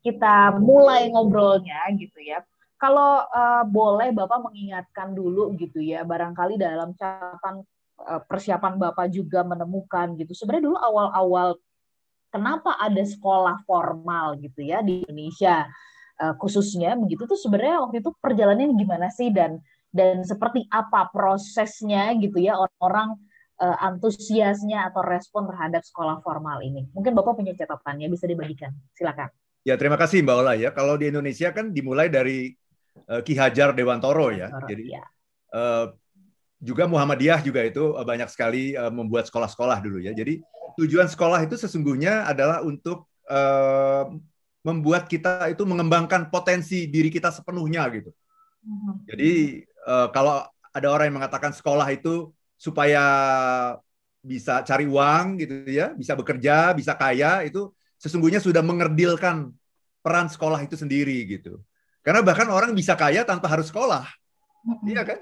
kita 0.00 0.56
mulai 0.56 1.12
ngobrolnya 1.12 1.92
gitu 1.96 2.18
ya. 2.24 2.40
Kalau 2.80 3.28
uh, 3.28 3.64
boleh 3.68 4.08
Bapak 4.16 4.40
mengingatkan 4.40 5.12
dulu 5.12 5.52
gitu 5.60 5.84
ya, 5.84 6.00
barangkali 6.00 6.56
dalam 6.56 6.96
catatan 6.96 7.60
uh, 8.00 8.20
persiapan 8.24 8.80
Bapak 8.80 9.12
juga 9.12 9.44
menemukan 9.44 10.16
gitu. 10.16 10.32
Sebenarnya 10.32 10.64
dulu 10.72 10.78
awal-awal 10.80 11.60
kenapa 12.32 12.80
ada 12.80 13.04
sekolah 13.04 13.60
formal 13.68 14.40
gitu 14.40 14.64
ya 14.64 14.80
di 14.80 15.04
Indonesia 15.04 15.68
uh, 16.24 16.34
khususnya 16.38 16.96
begitu 16.96 17.26
tuh 17.26 17.36
sebenarnya 17.36 17.84
waktu 17.84 18.00
itu 18.00 18.10
perjalanannya 18.16 18.78
gimana 18.78 19.10
sih 19.10 19.28
dan 19.34 19.58
dan 19.90 20.22
seperti 20.22 20.64
apa 20.70 21.10
prosesnya 21.10 22.14
gitu 22.16 22.38
ya 22.38 22.54
orang-orang 22.54 23.18
uh, 23.58 23.76
antusiasnya 23.82 24.88
atau 24.88 25.02
respon 25.02 25.50
terhadap 25.50 25.82
sekolah 25.82 26.22
formal 26.22 26.62
ini. 26.62 26.86
Mungkin 26.94 27.12
Bapak 27.12 27.36
punya 27.36 27.52
catatannya 27.52 28.06
bisa 28.06 28.30
dibagikan. 28.30 28.70
Silakan. 28.94 29.28
Ya, 29.60 29.76
terima 29.76 30.00
kasih 30.00 30.24
Mbak 30.24 30.36
Ola 30.40 30.54
ya. 30.56 30.72
Kalau 30.72 30.96
di 30.96 31.12
Indonesia 31.12 31.52
kan 31.52 31.74
dimulai 31.74 32.08
dari 32.08 32.54
uh, 33.08 33.20
Ki 33.22 33.34
Hajar 33.38 33.74
Dewantoro 33.74 34.30
ya. 34.34 34.50
Jadi 34.66 34.94
ya. 34.94 35.02
Uh, 35.50 35.94
juga 36.60 36.84
Muhammadiyah 36.84 37.40
juga 37.40 37.64
itu 37.64 37.96
banyak 37.96 38.28
sekali 38.28 38.76
uh, 38.76 38.92
membuat 38.92 39.26
sekolah-sekolah 39.32 39.80
dulu 39.80 39.98
ya. 40.04 40.12
Jadi 40.12 40.44
tujuan 40.76 41.08
sekolah 41.08 41.40
itu 41.44 41.56
sesungguhnya 41.56 42.28
adalah 42.28 42.60
untuk 42.60 43.08
uh, 43.32 44.12
membuat 44.60 45.08
kita 45.08 45.48
itu 45.48 45.64
mengembangkan 45.64 46.28
potensi 46.28 46.84
diri 46.84 47.08
kita 47.08 47.32
sepenuhnya 47.32 47.88
gitu. 47.96 48.12
Mm-hmm. 48.60 48.94
Jadi 49.08 49.32
uh, 49.88 50.08
kalau 50.12 50.44
ada 50.70 50.88
orang 50.92 51.08
yang 51.10 51.16
mengatakan 51.24 51.56
sekolah 51.56 51.88
itu 51.96 52.28
supaya 52.60 53.04
bisa 54.20 54.60
cari 54.68 54.84
uang 54.84 55.40
gitu 55.40 55.64
ya, 55.64 55.96
bisa 55.96 56.12
bekerja, 56.12 56.76
bisa 56.76 56.92
kaya 56.92 57.40
itu 57.48 57.72
sesungguhnya 57.96 58.40
sudah 58.40 58.60
mengerdilkan 58.60 59.48
peran 60.04 60.28
sekolah 60.28 60.60
itu 60.60 60.76
sendiri 60.76 61.24
gitu. 61.24 61.60
Karena 62.00 62.20
bahkan 62.24 62.48
orang 62.48 62.72
bisa 62.72 62.96
kaya 62.96 63.22
tanpa 63.28 63.46
harus 63.48 63.68
sekolah, 63.68 64.08
mm-hmm. 64.64 64.88
iya 64.88 65.02
kan? 65.04 65.18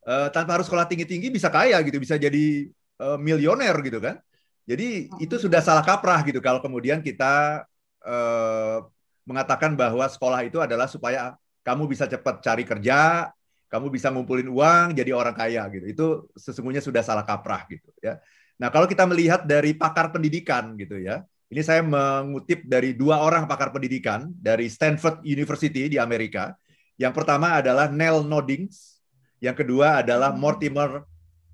Uh, 0.00 0.28
tanpa 0.32 0.56
harus 0.56 0.68
sekolah 0.68 0.88
tinggi-tinggi 0.88 1.28
bisa 1.32 1.48
kaya 1.52 1.76
gitu, 1.84 2.00
bisa 2.00 2.16
jadi 2.16 2.68
uh, 3.00 3.16
milioner 3.20 3.76
gitu 3.84 4.00
kan? 4.00 4.20
Jadi 4.68 5.10
itu 5.18 5.34
sudah 5.34 5.58
salah 5.64 5.82
kaprah 5.82 6.22
gitu 6.22 6.38
kalau 6.38 6.62
kemudian 6.62 7.02
kita 7.02 7.64
eh, 8.06 8.78
mengatakan 9.26 9.74
bahwa 9.74 10.06
sekolah 10.06 10.46
itu 10.46 10.62
adalah 10.62 10.86
supaya 10.86 11.34
kamu 11.66 11.90
bisa 11.90 12.06
cepat 12.06 12.38
cari 12.38 12.62
kerja, 12.62 13.30
kamu 13.66 13.90
bisa 13.90 14.14
ngumpulin 14.14 14.46
uang 14.46 14.94
jadi 14.94 15.10
orang 15.10 15.34
kaya 15.34 15.66
gitu. 15.74 15.86
Itu 15.90 16.06
sesungguhnya 16.38 16.78
sudah 16.78 17.02
salah 17.02 17.26
kaprah 17.26 17.66
gitu 17.66 17.90
ya. 17.98 18.22
Nah, 18.60 18.68
kalau 18.68 18.86
kita 18.86 19.08
melihat 19.08 19.42
dari 19.42 19.72
pakar 19.74 20.12
pendidikan 20.14 20.76
gitu 20.76 21.02
ya. 21.02 21.24
Ini 21.50 21.62
saya 21.66 21.82
mengutip 21.82 22.62
dari 22.62 22.94
dua 22.94 23.26
orang 23.26 23.50
pakar 23.50 23.74
pendidikan 23.74 24.30
dari 24.38 24.70
Stanford 24.70 25.26
University 25.26 25.90
di 25.90 25.98
Amerika. 25.98 26.54
Yang 26.94 27.12
pertama 27.18 27.58
adalah 27.58 27.90
Neil 27.90 28.22
Noddings, 28.22 29.02
yang 29.42 29.58
kedua 29.58 30.06
adalah 30.06 30.30
Mortimer 30.30 31.02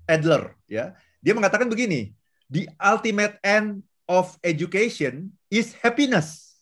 Adler 0.05 0.53
ya. 0.69 0.93
Dia 1.19 1.33
mengatakan 1.33 1.65
begini, 1.65 2.13
the 2.45 2.69
ultimate 2.77 3.41
end 3.41 3.81
of 4.05 4.37
education 4.45 5.33
is 5.49 5.73
happiness. 5.81 6.61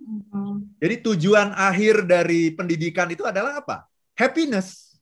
Mm-hmm. 0.00 0.80
Jadi 0.80 0.94
tujuan 1.04 1.52
akhir 1.52 2.08
dari 2.08 2.56
pendidikan 2.56 3.06
itu 3.12 3.22
adalah 3.28 3.60
apa? 3.60 3.84
happiness. 4.14 4.98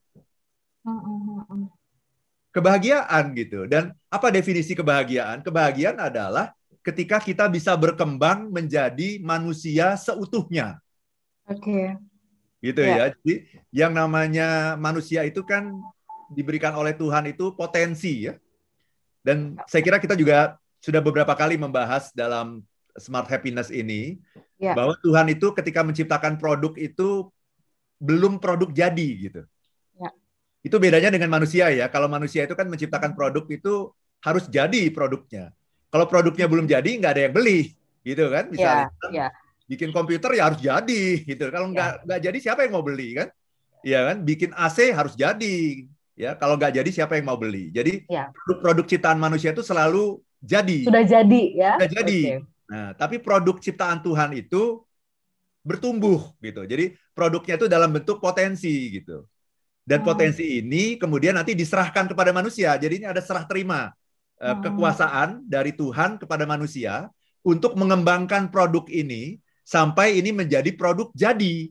Kebahagiaan 2.53 3.33
gitu. 3.33 3.65
Dan 3.65 3.97
apa 4.13 4.29
definisi 4.29 4.77
kebahagiaan? 4.77 5.41
Kebahagiaan 5.41 5.97
adalah 6.01 6.53
ketika 6.83 7.23
kita 7.23 7.47
bisa 7.49 7.73
berkembang 7.79 8.51
menjadi 8.51 9.23
manusia 9.23 9.95
seutuhnya. 9.95 10.83
Oke. 11.47 11.63
Okay. 11.63 11.87
Gitu 12.63 12.81
yeah. 12.83 12.97
ya. 12.99 13.05
Jadi 13.15 13.35
yang 13.75 13.93
namanya 13.95 14.79
manusia 14.79 15.23
itu 15.27 15.43
kan 15.43 15.75
diberikan 16.31 16.75
oleh 16.75 16.95
Tuhan 16.95 17.31
itu 17.31 17.55
potensi 17.55 18.27
ya. 18.31 18.35
Dan 19.23 19.55
saya 19.71 19.83
kira 19.87 20.03
kita 20.03 20.19
juga 20.19 20.59
sudah 20.83 20.99
beberapa 20.99 21.31
kali 21.39 21.55
membahas 21.55 22.11
dalam 22.11 22.67
smart 22.99 23.31
happiness 23.31 23.71
ini 23.71 24.19
yeah. 24.59 24.75
bahwa 24.75 24.99
Tuhan 25.01 25.31
itu 25.31 25.55
ketika 25.55 25.87
menciptakan 25.87 26.37
produk 26.37 26.75
itu 26.77 27.31
belum 28.03 28.43
produk 28.43 28.69
jadi 28.75 29.09
gitu. 29.31 29.43
Itu 30.63 30.79
bedanya 30.79 31.11
dengan 31.11 31.27
manusia 31.27 31.75
ya. 31.75 31.91
Kalau 31.91 32.07
manusia 32.07 32.47
itu 32.47 32.55
kan 32.55 32.71
menciptakan 32.71 33.19
produk 33.19 33.43
itu 33.51 33.91
harus 34.23 34.47
jadi 34.47 34.95
produknya. 34.95 35.51
Kalau 35.93 36.09
produknya 36.09 36.49
belum 36.49 36.65
jadi, 36.65 36.91
nggak 36.97 37.13
ada 37.13 37.23
yang 37.29 37.35
beli, 37.37 37.77
gitu 38.01 38.33
kan? 38.33 38.49
Misalnya 38.49 38.89
yeah, 39.13 39.29
yeah. 39.29 39.31
bikin 39.69 39.93
komputer 39.93 40.33
ya 40.33 40.49
harus 40.49 40.61
jadi, 40.65 41.05
gitu. 41.21 41.53
Kalau 41.53 41.69
nggak 41.69 41.91
yeah. 42.01 42.05
nggak 42.09 42.21
jadi, 42.25 42.39
siapa 42.41 42.65
yang 42.65 42.73
mau 42.81 42.85
beli 42.85 43.21
kan? 43.21 43.29
Iya 43.85 44.01
kan? 44.09 44.17
Bikin 44.25 44.51
AC 44.57 44.79
harus 44.97 45.13
jadi, 45.13 45.85
ya. 46.17 46.33
Kalau 46.41 46.57
nggak 46.57 46.81
jadi, 46.81 46.91
siapa 46.91 47.21
yang 47.21 47.29
mau 47.29 47.37
beli? 47.37 47.69
Jadi 47.69 48.09
yeah. 48.09 48.33
produk-produk 48.33 48.89
ciptaan 48.89 49.21
manusia 49.21 49.53
itu 49.53 49.61
selalu 49.61 50.17
jadi. 50.41 50.89
Sudah 50.89 51.05
jadi 51.05 51.43
ya. 51.53 51.73
Sudah 51.77 51.91
jadi. 51.93 52.21
Okay. 52.25 52.41
Nah, 52.73 52.89
tapi 52.97 53.21
produk 53.21 53.61
ciptaan 53.61 54.01
Tuhan 54.01 54.33
itu 54.33 54.81
bertumbuh 55.61 56.33
gitu. 56.41 56.65
Jadi 56.65 56.97
produknya 57.13 57.55
itu 57.61 57.67
dalam 57.69 57.93
bentuk 57.93 58.17
potensi 58.17 58.91
gitu. 58.97 59.29
Dan 59.85 60.01
hmm. 60.03 60.09
potensi 60.09 60.63
ini 60.63 60.97
kemudian 60.97 61.37
nanti 61.37 61.53
diserahkan 61.53 62.09
kepada 62.09 62.33
manusia. 62.33 62.75
Jadi 62.81 63.03
ini 63.03 63.07
ada 63.07 63.21
serah 63.21 63.45
terima 63.45 63.93
uh, 64.43 64.59
kekuasaan 64.59 65.47
dari 65.47 65.71
Tuhan 65.73 66.19
kepada 66.19 66.43
manusia 66.43 67.07
untuk 67.47 67.79
mengembangkan 67.79 68.51
produk 68.51 68.83
ini 68.91 69.39
sampai 69.63 70.19
ini 70.19 70.35
menjadi 70.35 70.75
produk 70.75 71.15
jadi. 71.15 71.71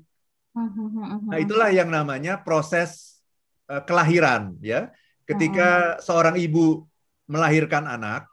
Hmm, 0.52 1.28
nah, 1.32 1.40
itulah 1.40 1.72
yang 1.72 1.92
namanya 1.92 2.40
proses 2.40 3.20
uh, 3.68 3.84
kelahiran 3.84 4.56
ya. 4.64 4.88
Ketika 5.28 6.00
seorang 6.04 6.36
ibu 6.36 6.84
melahirkan 7.28 7.88
anak, 7.88 8.28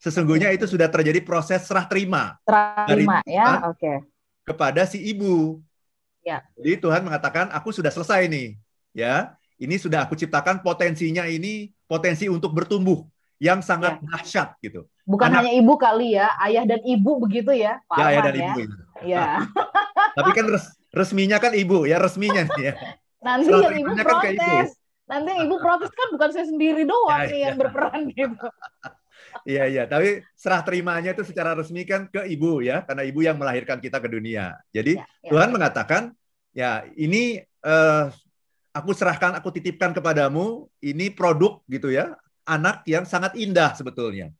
sesungguhnya 0.00 0.48
itu 0.52 0.64
sudah 0.64 0.88
terjadi 0.88 1.20
proses 1.20 1.64
serah 1.64 1.84
terima. 1.84 2.40
Serah 2.44 2.86
terima 2.88 3.18
ya, 3.28 3.68
oke. 3.68 3.76
Okay. 3.76 3.96
Kepada 4.48 4.88
si 4.88 5.00
ibu. 5.12 5.60
Ya. 6.24 6.44
Jadi 6.56 6.80
Tuhan 6.80 7.04
mengatakan, 7.04 7.52
aku 7.52 7.72
sudah 7.72 7.92
selesai 7.92 8.28
nih 8.28 8.56
ya 8.96 9.34
ini 9.62 9.78
sudah 9.78 10.06
aku 10.06 10.18
ciptakan 10.18 10.62
potensinya 10.62 11.26
ini 11.26 11.70
potensi 11.86 12.30
untuk 12.30 12.54
bertumbuh 12.54 13.02
yang 13.38 13.62
sangat 13.62 14.02
ya. 14.02 14.06
dahsyat 14.10 14.48
gitu. 14.62 14.86
Bukan 15.08 15.30
Anak, 15.30 15.46
hanya 15.46 15.52
ibu 15.56 15.74
kali 15.80 16.18
ya, 16.18 16.36
ayah 16.44 16.68
dan 16.68 16.82
ibu 16.84 17.16
begitu 17.22 17.54
ya, 17.54 17.80
Pak 17.88 17.96
ya, 17.96 18.04
ayah 18.12 18.22
dan 18.28 18.34
ya. 18.34 18.42
ibu. 18.44 18.60
Ya. 19.06 19.26
Tapi 20.18 20.30
kan 20.34 20.46
res, 20.50 20.66
resminya 20.92 21.38
kan 21.40 21.54
ibu 21.54 21.88
ya, 21.88 21.96
resminya 21.96 22.44
ya. 22.60 22.74
Nanti 23.26 23.50
yang 23.50 23.78
ibu 23.78 23.92
kan 23.94 24.04
protes. 24.04 24.36
Kan 24.36 24.36
ibu. 24.36 24.58
Nanti 25.08 25.28
yang 25.32 25.42
ibu 25.48 25.56
protes 25.56 25.90
kan 25.94 26.08
bukan 26.12 26.28
saya 26.34 26.46
sendiri 26.46 26.82
doang 26.84 27.24
ya, 27.24 27.30
nih 27.30 27.38
ya. 27.40 27.44
yang 27.48 27.56
berperan 27.56 28.02
gitu. 28.12 28.46
Iya 29.44 29.64
iya, 29.68 29.84
tapi 29.84 30.24
serah 30.34 30.64
terimanya 30.64 31.12
itu 31.12 31.20
secara 31.26 31.52
resmi 31.52 31.84
kan 31.84 32.08
ke 32.08 32.26
ibu 32.32 32.64
ya, 32.64 32.84
karena 32.84 33.02
ibu 33.04 33.20
yang 33.20 33.36
melahirkan 33.36 33.76
kita 33.76 34.00
ke 34.00 34.08
dunia. 34.08 34.56
Jadi 34.72 34.96
ya, 34.98 35.04
ya. 35.04 35.30
Tuhan 35.30 35.52
mengatakan 35.52 36.02
ya 36.56 36.84
ini 36.96 37.40
uh, 37.62 38.08
aku 38.72 38.90
serahkan, 38.96 39.36
aku 39.36 39.52
titipkan 39.52 39.92
kepadamu 39.92 40.66
ini 40.80 41.12
produk 41.12 41.60
gitu 41.68 41.92
ya, 41.92 42.16
anak 42.48 42.82
yang 42.88 43.04
sangat 43.04 43.36
indah 43.36 43.76
sebetulnya. 43.76 44.32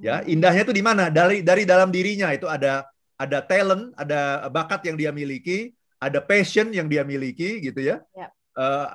Ya, 0.00 0.24
indahnya 0.26 0.66
itu 0.66 0.74
di 0.74 0.82
mana? 0.82 1.12
Dari 1.12 1.44
dari 1.44 1.62
dalam 1.62 1.92
dirinya 1.92 2.32
itu 2.34 2.48
ada 2.48 2.88
ada 3.14 3.38
talent, 3.44 3.94
ada 3.94 4.50
bakat 4.50 4.82
yang 4.88 4.96
dia 4.98 5.14
miliki, 5.14 5.76
ada 6.02 6.18
passion 6.18 6.74
yang 6.74 6.90
dia 6.90 7.06
miliki 7.06 7.62
gitu 7.62 7.78
ya. 7.78 8.02
ya. 8.16 8.32
Uh, 8.56 8.88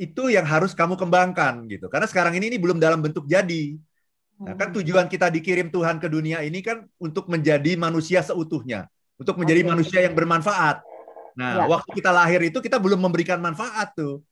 itu 0.00 0.32
yang 0.32 0.42
harus 0.48 0.72
kamu 0.72 0.96
kembangkan 0.96 1.68
gitu. 1.68 1.86
Karena 1.92 2.08
sekarang 2.08 2.34
ini 2.40 2.48
ini 2.54 2.58
belum 2.58 2.80
dalam 2.80 3.04
bentuk 3.04 3.28
jadi. 3.28 3.76
Nah, 4.40 4.58
kan 4.58 4.74
hmm. 4.74 4.82
tujuan 4.82 5.06
kita 5.06 5.30
dikirim 5.30 5.70
Tuhan 5.70 6.02
ke 6.02 6.10
dunia 6.10 6.42
ini 6.42 6.58
kan 6.58 6.82
untuk 6.98 7.30
menjadi 7.30 7.78
manusia 7.78 8.18
seutuhnya, 8.24 8.90
untuk 9.14 9.38
menjadi 9.38 9.62
okay. 9.62 9.70
manusia 9.70 9.98
yang 10.02 10.14
bermanfaat. 10.16 10.82
Nah, 11.38 11.62
ya. 11.62 11.64
waktu 11.70 11.90
kita 11.94 12.10
lahir 12.10 12.40
itu 12.42 12.58
kita 12.58 12.78
belum 12.78 12.98
memberikan 12.98 13.38
manfaat 13.38 13.94
tuh 13.94 14.22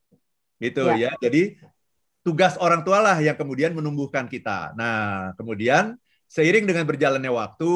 gitu 0.59 0.87
ya. 0.95 1.11
ya. 1.11 1.11
Jadi 1.19 1.55
tugas 2.23 2.55
orang 2.57 2.81
tua 2.81 3.03
lah 3.03 3.19
yang 3.19 3.35
kemudian 3.35 3.75
menumbuhkan 3.75 4.25
kita. 4.31 4.71
Nah, 4.79 5.35
kemudian 5.35 5.99
seiring 6.31 6.63
dengan 6.63 6.87
berjalannya 6.87 7.29
waktu, 7.29 7.73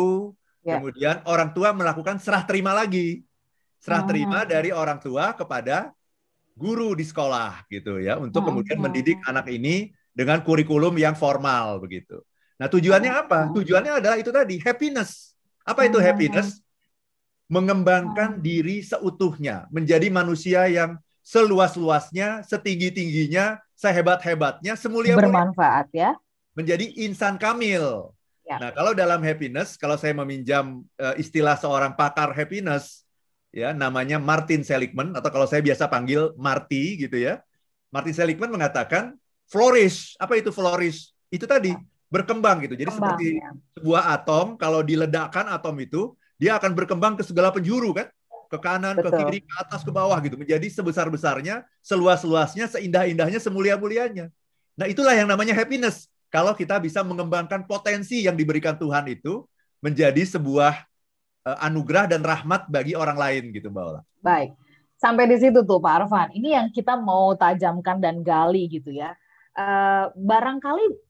ya. 0.64 0.80
kemudian 0.80 1.16
orang 1.28 1.52
tua 1.52 1.76
melakukan 1.76 2.18
serah 2.18 2.48
terima 2.48 2.72
lagi. 2.72 3.28
Serah 3.78 4.02
oh. 4.02 4.08
terima 4.10 4.48
dari 4.48 4.74
orang 4.74 4.98
tua 4.98 5.36
kepada 5.36 5.94
guru 6.58 6.98
di 6.98 7.06
sekolah 7.06 7.70
gitu 7.70 8.02
ya 8.02 8.18
untuk 8.18 8.42
oh, 8.42 8.50
kemudian 8.50 8.82
mendidik 8.82 9.22
anak 9.30 9.46
ini 9.54 9.94
dengan 10.10 10.42
kurikulum 10.42 10.98
yang 10.98 11.14
formal 11.14 11.78
begitu. 11.78 12.26
Nah, 12.58 12.66
tujuannya 12.66 13.12
oh. 13.14 13.22
apa? 13.28 13.40
Tujuannya 13.54 14.02
adalah 14.02 14.18
itu 14.18 14.34
tadi, 14.34 14.58
happiness. 14.64 15.38
Apa 15.62 15.86
itu 15.86 16.02
happiness? 16.02 16.64
Mengembangkan 17.52 18.42
diri 18.42 18.82
seutuhnya, 18.82 19.70
menjadi 19.70 20.10
manusia 20.10 20.66
yang 20.66 20.98
seluas-luasnya, 21.22 22.42
setinggi-tingginya, 22.48 23.62
sehebat-hebatnya, 23.78 24.74
semulia 24.74 25.14
bermanfaat 25.14 25.88
ya. 25.94 26.18
Menjadi 26.58 26.90
insan 27.06 27.38
kamil. 27.38 28.10
Ya. 28.42 28.58
Nah, 28.58 28.72
kalau 28.74 28.98
dalam 28.98 29.22
happiness, 29.22 29.78
kalau 29.78 29.94
saya 30.00 30.18
meminjam 30.18 30.82
uh, 30.98 31.16
istilah 31.20 31.54
seorang 31.60 31.94
pakar 31.94 32.34
happiness, 32.34 33.06
ya 33.54 33.72
namanya 33.72 34.18
Martin 34.18 34.66
Seligman 34.66 35.14
atau 35.14 35.30
kalau 35.30 35.46
saya 35.46 35.62
biasa 35.62 35.86
panggil 35.86 36.34
Marty 36.36 37.06
gitu 37.06 37.22
ya. 37.22 37.44
Martin 37.94 38.18
Seligman 38.18 38.50
mengatakan 38.50 39.14
flourish. 39.46 40.18
Apa 40.18 40.42
itu 40.42 40.50
flourish? 40.50 41.14
Itu 41.30 41.46
tadi 41.46 41.76
berkembang 42.08 42.64
gitu. 42.66 42.74
Jadi 42.80 42.90
Kembang, 42.90 43.20
seperti 43.20 43.28
ya. 43.38 43.52
sebuah 43.78 44.04
atom 44.16 44.56
kalau 44.56 44.82
diledakkan 44.82 45.46
atom 45.52 45.76
itu 45.84 46.16
dia 46.40 46.56
akan 46.56 46.72
berkembang 46.72 47.14
ke 47.20 47.24
segala 47.28 47.52
penjuru 47.54 47.94
kan? 47.94 48.08
Ke 48.48 48.58
kanan, 48.58 48.98
Betul. 48.98 49.12
ke 49.12 49.20
kiri, 49.24 49.40
ke 49.44 49.54
atas, 49.60 49.82
ke 49.84 49.92
bawah 49.92 50.18
gitu. 50.24 50.40
Menjadi 50.40 50.68
sebesar-besarnya, 50.72 51.68
seluas-luasnya, 51.84 52.72
seindah-indahnya, 52.72 53.40
semulia-mulianya. 53.44 54.32
Nah, 54.78 54.86
itulah 54.88 55.14
yang 55.14 55.28
namanya 55.28 55.54
happiness. 55.54 56.08
Kalau 56.28 56.52
kita 56.56 56.80
bisa 56.80 57.04
mengembangkan 57.04 57.64
potensi 57.64 58.24
yang 58.24 58.36
diberikan 58.36 58.76
Tuhan 58.76 59.08
itu 59.08 59.48
menjadi 59.80 60.24
sebuah 60.28 60.74
uh, 61.48 61.58
anugerah 61.64 62.12
dan 62.12 62.22
rahmat 62.26 62.68
bagi 62.68 62.98
orang 62.98 63.16
lain 63.16 63.44
gitu, 63.56 63.72
Mbak 63.72 63.84
Ola. 63.84 64.02
Baik. 64.20 64.52
Sampai 64.98 65.30
di 65.30 65.38
situ 65.38 65.62
tuh 65.62 65.78
Pak 65.78 65.94
Arfan. 66.04 66.34
Ini 66.34 66.58
yang 66.58 66.68
kita 66.74 66.98
mau 66.98 67.38
tajamkan 67.38 68.02
dan 68.02 68.26
gali 68.26 68.66
gitu 68.68 68.90
ya. 68.90 69.14
Uh, 69.54 70.10
barangkali 70.18 71.08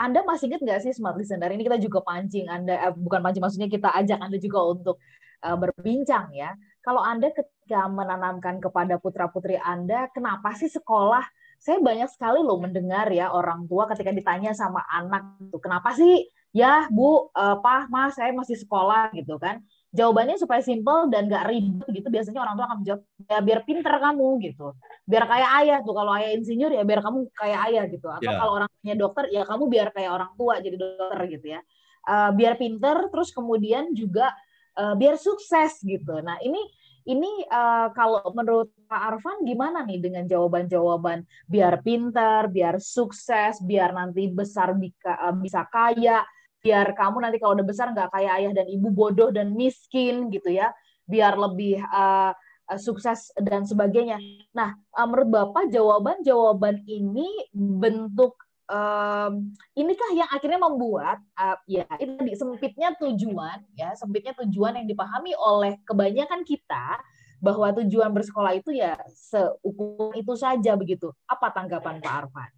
anda 0.00 0.24
masih 0.24 0.48
ingat 0.48 0.64
nggak 0.64 0.80
sih 0.80 0.92
smart 0.96 1.20
listener 1.20 1.52
ini 1.52 1.60
kita 1.60 1.76
juga 1.76 2.00
pancing 2.00 2.48
Anda 2.48 2.88
eh, 2.88 2.92
bukan 2.96 3.20
pancing 3.20 3.44
maksudnya 3.44 3.68
kita 3.68 3.92
ajak 3.92 4.16
Anda 4.16 4.40
juga 4.40 4.60
untuk 4.72 4.96
uh, 5.44 5.56
berbincang 5.60 6.32
ya 6.32 6.56
kalau 6.80 7.04
Anda 7.04 7.28
ketika 7.30 7.86
menanamkan 7.88 8.58
kepada 8.58 8.96
putra-putri 8.96 9.60
Anda, 9.60 10.08
kenapa 10.10 10.56
sih 10.56 10.72
sekolah? 10.72 11.22
Saya 11.60 11.76
banyak 11.76 12.08
sekali 12.08 12.40
loh 12.40 12.56
mendengar 12.56 13.12
ya 13.12 13.28
orang 13.36 13.68
tua 13.68 13.84
ketika 13.92 14.16
ditanya 14.16 14.56
sama 14.56 14.80
anak 14.88 15.36
itu, 15.44 15.60
kenapa 15.60 15.92
sih 15.92 16.24
ya 16.56 16.88
Bu, 16.88 17.28
uh, 17.36 17.60
Pak, 17.60 17.92
Mas, 17.92 18.16
saya 18.16 18.32
masih 18.32 18.56
sekolah 18.56 19.12
gitu 19.12 19.36
kan. 19.36 19.60
Jawabannya 19.90 20.38
supaya 20.38 20.62
simple 20.62 21.10
dan 21.10 21.26
gak 21.26 21.50
ribet 21.50 21.84
gitu, 21.90 22.08
biasanya 22.08 22.40
orang 22.46 22.54
tua 22.54 22.64
akan 22.70 22.78
menjawab, 22.80 23.00
ya 23.26 23.38
biar 23.42 23.60
pinter 23.66 23.90
kamu 23.90 24.28
gitu. 24.46 24.66
Biar 25.02 25.24
kayak 25.26 25.50
ayah 25.60 25.78
tuh, 25.82 25.94
kalau 25.98 26.14
ayah 26.14 26.30
insinyur 26.32 26.70
ya 26.70 26.82
biar 26.86 27.02
kamu 27.02 27.28
kayak 27.34 27.60
ayah 27.68 27.84
gitu. 27.90 28.06
Atau 28.06 28.30
yeah. 28.30 28.38
kalau 28.38 28.52
orangnya 28.62 28.94
dokter, 28.96 29.24
ya 29.34 29.42
kamu 29.44 29.64
biar 29.66 29.88
kayak 29.90 30.10
orang 30.14 30.32
tua 30.38 30.54
jadi 30.62 30.76
dokter 30.78 31.18
gitu 31.28 31.46
ya. 31.58 31.60
Uh, 32.06 32.30
biar 32.32 32.54
pinter, 32.56 32.96
terus 33.12 33.34
kemudian 33.34 33.92
juga 33.92 34.32
uh, 34.80 34.94
biar 34.96 35.20
sukses 35.20 35.84
gitu. 35.84 36.24
Nah 36.24 36.40
ini 36.40 36.60
ini 37.08 37.44
uh, 37.48 37.92
kalau 37.92 38.20
menurut 38.36 38.72
Pak 38.88 39.02
Arfan 39.16 39.44
gimana 39.44 39.84
nih 39.84 40.00
dengan 40.00 40.24
jawaban-jawaban 40.28 41.24
biar 41.48 41.80
pintar, 41.84 42.48
biar 42.52 42.76
sukses, 42.80 43.60
biar 43.64 43.92
nanti 43.96 44.28
besar 44.28 44.76
bisa, 44.76 45.16
uh, 45.16 45.36
bisa 45.36 45.64
kaya, 45.68 46.24
biar 46.60 46.92
kamu 46.92 47.24
nanti 47.24 47.40
kalau 47.40 47.56
udah 47.56 47.68
besar 47.68 47.92
nggak 47.92 48.12
kayak 48.12 48.32
ayah 48.40 48.52
dan 48.52 48.66
ibu 48.68 48.88
bodoh 48.92 49.32
dan 49.32 49.56
miskin 49.56 50.28
gitu 50.28 50.52
ya, 50.52 50.72
biar 51.08 51.40
lebih 51.40 51.80
uh, 51.88 52.36
sukses 52.78 53.34
dan 53.34 53.66
sebagainya. 53.66 54.20
Nah, 54.54 54.78
menurut 54.94 55.28
Bapak 55.32 55.74
jawaban-jawaban 55.74 56.86
ini 56.86 57.26
bentuk 57.56 58.38
um, 58.70 59.50
inikah 59.74 60.10
yang 60.14 60.30
akhirnya 60.30 60.60
membuat 60.62 61.18
uh, 61.34 61.58
ya 61.66 61.84
itu 61.98 62.14
tadi 62.14 62.32
sempitnya 62.38 62.94
tujuan 62.96 63.58
ya 63.74 63.92
sempitnya 63.98 64.32
tujuan 64.38 64.78
yang 64.78 64.86
dipahami 64.86 65.34
oleh 65.34 65.82
kebanyakan 65.82 66.46
kita 66.46 67.02
bahwa 67.40 67.72
tujuan 67.82 68.12
bersekolah 68.12 68.52
itu 68.54 68.76
ya 68.76 69.00
seukur 69.16 70.12
itu 70.14 70.32
saja 70.36 70.76
begitu. 70.76 71.10
Apa 71.24 71.48
tanggapan 71.50 71.98
Pak 71.98 72.12
Arfan? 72.12 72.50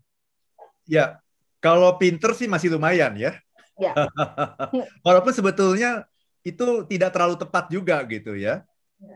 Ya, 0.85 1.23
kalau 1.63 1.95
pinter 1.97 2.35
sih 2.35 2.51
masih 2.51 2.75
lumayan 2.75 3.15
ya. 3.15 3.39
Ya. 3.79 3.95
Walaupun 5.07 5.31
sebetulnya 5.31 6.05
itu 6.43 6.83
tidak 6.91 7.15
terlalu 7.15 7.39
tepat 7.39 7.71
juga 7.71 8.03
gitu 8.11 8.35
ya. 8.35 8.67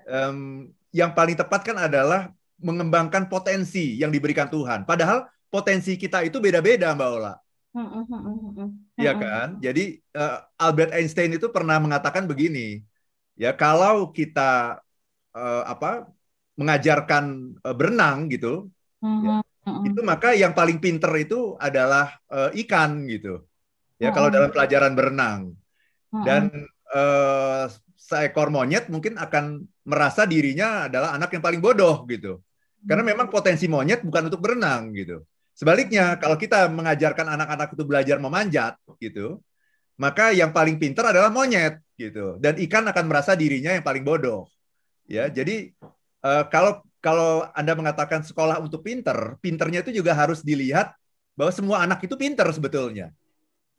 Um, 0.07 0.71
yang 0.95 1.11
paling 1.13 1.35
tepat 1.35 1.67
kan 1.67 1.77
adalah 1.77 2.31
mengembangkan 2.63 3.27
potensi 3.27 3.99
yang 3.99 4.15
diberikan 4.15 4.47
Tuhan. 4.47 4.87
Padahal 4.87 5.27
potensi 5.49 5.97
kita 5.97 6.23
itu 6.27 6.39
beda-beda, 6.43 6.93
Mbak 6.93 7.11
Ola. 7.17 7.35
Iya 8.97 9.13
kan? 9.21 9.49
Jadi 9.61 10.01
uh, 10.17 10.39
Albert 10.57 10.97
Einstein 10.97 11.37
itu 11.37 11.53
pernah 11.53 11.77
mengatakan 11.77 12.25
begini, 12.25 12.81
ya 13.37 13.53
kalau 13.53 14.11
kita 14.17 14.81
uh, 15.37 15.63
apa 15.69 16.09
mengajarkan 16.57 17.53
uh, 17.61 17.77
berenang 17.77 18.33
gitu, 18.33 18.73
ya, 19.05 19.45
itu 19.85 20.01
maka 20.01 20.33
yang 20.33 20.57
paling 20.57 20.81
pinter 20.81 21.13
itu 21.21 21.53
adalah 21.61 22.17
uh, 22.33 22.49
ikan 22.65 23.05
gitu. 23.13 23.45
Ya 24.01 24.09
kalau 24.13 24.33
dalam 24.33 24.49
pelajaran 24.53 24.97
berenang. 24.97 25.53
Dan 26.17 26.49
uh, 26.97 27.69
seekor 27.93 28.49
monyet 28.49 28.89
mungkin 28.89 29.21
akan 29.21 29.69
merasa 29.85 30.25
dirinya 30.25 30.89
adalah 30.89 31.13
anak 31.13 31.29
yang 31.37 31.45
paling 31.45 31.61
bodoh 31.61 32.09
gitu. 32.09 32.41
Karena 32.89 33.05
memang 33.05 33.29
potensi 33.29 33.69
monyet 33.69 34.01
bukan 34.01 34.33
untuk 34.33 34.41
berenang 34.41 34.97
gitu. 34.97 35.21
Sebaliknya, 35.57 36.21
kalau 36.21 36.37
kita 36.37 36.69
mengajarkan 36.69 37.33
anak-anak 37.33 37.73
itu 37.73 37.85
belajar 37.89 38.21
memanjat, 38.21 38.77
gitu, 39.01 39.41
maka 39.97 40.29
yang 40.37 40.53
paling 40.53 40.77
pintar 40.77 41.09
adalah 41.09 41.33
monyet, 41.33 41.81
gitu. 41.97 42.37
Dan 42.37 42.61
ikan 42.69 42.85
akan 42.85 43.05
merasa 43.09 43.33
dirinya 43.33 43.73
yang 43.73 43.81
paling 43.81 44.05
bodoh. 44.05 44.45
Ya, 45.09 45.33
jadi 45.33 45.73
uh, 46.21 46.45
kalau 46.53 46.85
kalau 47.01 47.49
Anda 47.57 47.73
mengatakan 47.73 48.21
sekolah 48.21 48.61
untuk 48.61 48.85
pinter, 48.85 49.41
pinternya 49.41 49.81
itu 49.81 49.97
juga 49.97 50.13
harus 50.13 50.45
dilihat 50.45 50.93
bahwa 51.33 51.53
semua 51.55 51.81
anak 51.81 52.05
itu 52.05 52.19
pinter 52.21 52.45
sebetulnya. 52.53 53.17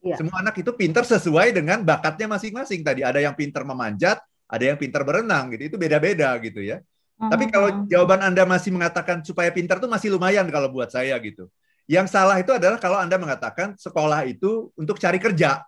Ya. 0.01 0.17
Semua 0.17 0.41
anak 0.41 0.57
itu 0.57 0.73
pinter 0.73 1.05
sesuai 1.05 1.53
dengan 1.53 1.85
bakatnya 1.85 2.25
masing-masing. 2.25 2.81
Tadi 2.81 3.05
ada 3.05 3.21
yang 3.21 3.37
pinter 3.37 3.61
memanjat, 3.61 4.17
ada 4.49 4.63
yang 4.63 4.81
pinter 4.81 5.05
berenang, 5.05 5.53
gitu. 5.53 5.75
Itu 5.75 5.77
beda-beda 5.77 6.33
gitu 6.41 6.63
ya. 6.63 6.81
Tapi 7.17 7.49
kalau 7.49 7.85
jawaban 7.89 8.21
Anda 8.21 8.45
masih 8.45 8.69
mengatakan 8.73 9.25
supaya 9.25 9.49
pintar 9.49 9.81
itu 9.81 9.89
masih 9.89 10.13
lumayan 10.13 10.45
kalau 10.53 10.69
buat 10.69 10.89
saya 10.93 11.17
gitu. 11.21 11.49
Yang 11.87 12.07
salah 12.11 12.35
itu 12.35 12.51
adalah 12.51 12.77
kalau 12.77 12.99
Anda 12.99 13.15
mengatakan 13.15 13.79
sekolah 13.79 14.27
itu 14.27 14.75
untuk 14.75 14.99
cari 14.99 15.17
kerja. 15.23 15.63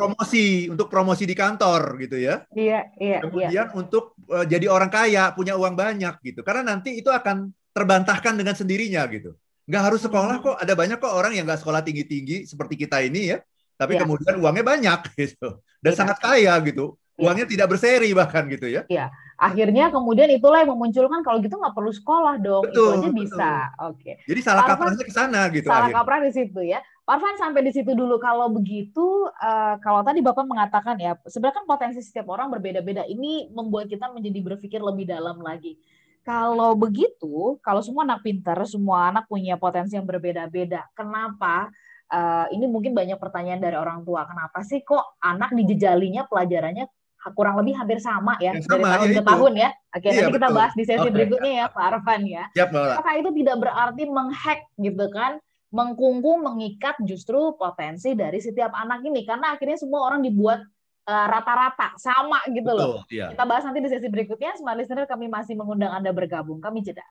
Promosi, 0.00 0.68
untuk 0.72 0.88
promosi 0.88 1.24
di 1.28 1.36
kantor 1.36 2.00
gitu 2.00 2.16
ya. 2.16 2.44
Iya, 2.52 2.92
iya. 2.96 3.18
Kemudian 3.20 3.68
iya. 3.68 3.76
untuk 3.76 4.16
uh, 4.28 4.44
jadi 4.44 4.68
orang 4.68 4.88
kaya, 4.88 5.32
punya 5.36 5.56
uang 5.56 5.76
banyak 5.76 6.14
gitu. 6.24 6.40
Karena 6.40 6.76
nanti 6.76 6.96
itu 7.00 7.12
akan 7.12 7.52
terbantahkan 7.72 8.36
dengan 8.36 8.56
sendirinya 8.56 9.04
gitu. 9.12 9.36
Nggak 9.68 9.82
harus 9.92 10.00
sekolah 10.04 10.40
kok, 10.40 10.56
ada 10.56 10.72
banyak 10.72 10.96
kok 11.00 11.12
orang 11.12 11.36
yang 11.36 11.44
nggak 11.44 11.60
sekolah 11.60 11.80
tinggi-tinggi 11.84 12.48
seperti 12.48 12.80
kita 12.80 13.00
ini 13.04 13.32
ya. 13.32 13.38
Tapi 13.76 13.96
ya. 13.96 14.04
kemudian 14.04 14.40
uangnya 14.40 14.64
banyak 14.64 15.00
gitu. 15.20 15.60
Dan 15.84 15.92
ya. 15.92 15.96
sangat 15.96 16.16
kaya 16.20 16.52
gitu. 16.64 16.96
Iya. 17.14 17.24
Uangnya 17.30 17.46
ya. 17.46 17.52
tidak 17.54 17.66
berseri 17.70 18.10
bahkan 18.10 18.44
gitu 18.50 18.66
ya. 18.66 18.82
Iya 18.90 19.10
akhirnya 19.34 19.90
kemudian 19.90 20.30
itulah 20.30 20.62
yang 20.62 20.70
memunculkan 20.78 21.20
kalau 21.26 21.42
gitu 21.42 21.58
nggak 21.58 21.74
perlu 21.74 21.90
sekolah 21.90 22.38
dong 22.38 22.64
betul, 22.70 22.78
itu 22.78 22.82
aja 22.94 23.08
betul. 23.10 23.18
bisa 23.18 23.50
oke 23.82 23.98
okay. 23.98 24.14
jadi 24.30 24.40
salah 24.40 24.62
kaprahnya 24.62 25.04
ke 25.04 25.14
sana 25.14 25.40
gitu 25.50 25.66
salah 25.66 25.90
kaprah 25.90 26.20
di 26.22 26.32
situ 26.32 26.60
ya 26.62 26.78
Parvan 27.04 27.36
sampai 27.36 27.60
di 27.68 27.72
situ 27.74 27.92
dulu 27.92 28.16
kalau 28.16 28.48
begitu 28.48 29.28
uh, 29.28 29.76
kalau 29.84 30.00
tadi 30.00 30.24
Bapak 30.24 30.48
mengatakan 30.48 30.96
ya 30.96 31.12
sebenarnya 31.28 31.60
kan 31.60 31.66
potensi 31.68 32.00
setiap 32.00 32.32
orang 32.32 32.48
berbeda-beda 32.48 33.04
ini 33.04 33.52
membuat 33.52 33.92
kita 33.92 34.08
menjadi 34.08 34.40
berpikir 34.40 34.80
lebih 34.80 35.04
dalam 35.12 35.36
lagi 35.44 35.76
kalau 36.24 36.72
begitu 36.72 37.60
kalau 37.60 37.84
semua 37.84 38.08
anak 38.08 38.24
pintar 38.24 38.56
semua 38.64 39.12
anak 39.12 39.28
punya 39.28 39.58
potensi 39.60 39.98
yang 39.98 40.06
berbeda-beda 40.06 40.86
kenapa 40.94 41.74
Uh, 42.04 42.46
ini 42.52 42.68
mungkin 42.68 42.92
banyak 42.92 43.16
pertanyaan 43.16 43.64
dari 43.64 43.80
orang 43.80 44.04
tua. 44.04 44.28
Kenapa 44.28 44.60
sih 44.60 44.84
kok 44.84 45.16
anak 45.24 45.56
dijejalinya 45.56 46.28
pelajarannya 46.28 46.86
kurang 47.32 47.56
lebih 47.56 47.72
hampir 47.78 47.96
sama 48.02 48.36
ya, 48.36 48.52
sama, 48.60 48.84
dari 48.84 48.84
tahun 48.84 49.08
ya 49.08 49.16
ke 49.16 49.22
itu. 49.22 49.30
tahun 49.32 49.52
ya. 49.56 49.70
Oke, 49.72 50.04
iya, 50.04 50.10
nanti 50.12 50.22
betul. 50.22 50.36
kita 50.36 50.48
bahas 50.52 50.72
di 50.76 50.84
sesi 50.84 51.00
okay. 51.00 51.12
berikutnya 51.14 51.52
ya 51.56 51.66
Pak 51.72 51.84
Arfan 51.88 52.22
ya. 52.28 52.44
Yep, 52.52 52.68
Apakah 52.76 53.14
itu 53.16 53.30
tidak 53.42 53.56
berarti 53.64 54.02
menghack 54.04 54.60
gitu 54.76 55.06
kan, 55.08 55.32
mengkungkung, 55.74 56.38
mengikat 56.46 56.94
justru 57.02 57.58
potensi 57.58 58.14
dari 58.14 58.38
setiap 58.38 58.70
anak 58.70 59.02
ini 59.02 59.26
karena 59.26 59.58
akhirnya 59.58 59.74
semua 59.74 60.06
orang 60.06 60.22
dibuat 60.22 60.62
eh, 61.10 61.26
rata-rata 61.26 61.90
uh, 61.90 61.98
sama 61.98 62.38
gitu 62.46 62.70
betul, 62.70 63.02
loh. 63.02 63.02
Iya. 63.10 63.34
Kita 63.34 63.42
bahas 63.42 63.66
nanti 63.66 63.82
di 63.82 63.90
sesi 63.90 64.06
berikutnya. 64.06 64.54
Smart 64.54 64.78
listener 64.78 65.10
kami 65.10 65.26
masih 65.26 65.58
mengundang 65.58 65.90
Anda 65.90 66.14
bergabung. 66.14 66.62
Kami 66.62 66.86
jeda. 66.86 67.02